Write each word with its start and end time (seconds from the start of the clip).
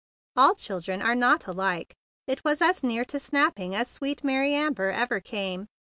"All 0.35 0.55
children 0.55 1.03
are 1.03 1.13
not 1.13 1.45
alike." 1.45 1.93
It 2.25 2.43
was 2.43 2.59
as 2.59 2.81
near 2.83 3.05
to 3.05 3.19
snapping 3.19 3.75
as 3.75 3.87
sweet 3.87 4.23
Mary 4.23 4.49
Am¬ 4.53 4.73
ber 4.73 4.89
ever 4.89 5.19
came. 5.19 5.67